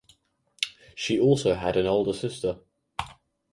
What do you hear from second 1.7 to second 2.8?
an older sister.